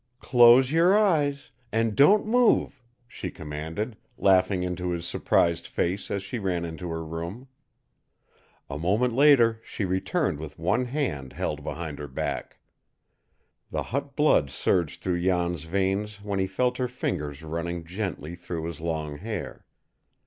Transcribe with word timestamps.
"Close 0.19 0.71
your 0.71 0.97
eyes 0.97 1.51
and 1.71 1.95
don't 1.95 2.25
move!" 2.25 2.81
she 3.07 3.29
commanded, 3.29 3.95
laughing 4.17 4.63
into 4.63 4.89
his 4.89 5.05
surprised 5.07 5.67
face 5.67 6.09
as 6.09 6.23
she 6.23 6.39
ran 6.39 6.65
into 6.65 6.89
her 6.89 7.05
room. 7.05 7.47
A 8.67 8.79
moment 8.79 9.13
later 9.13 9.61
she 9.63 9.85
returned 9.85 10.39
with 10.39 10.57
one 10.57 10.85
hand 10.85 11.33
held 11.33 11.63
behind 11.63 11.99
her 11.99 12.07
back. 12.07 12.57
The 13.69 13.83
hot 13.93 14.15
blood 14.15 14.49
surged 14.49 15.03
through 15.03 15.21
Jan's 15.21 15.65
veins 15.65 16.23
when 16.23 16.39
he 16.39 16.47
felt 16.47 16.77
her 16.79 16.87
fingers 16.87 17.43
running 17.43 17.83
gently 17.85 18.33
through 18.33 18.65
his 18.65 18.79
long 18.81 19.19
hair. 19.19 19.67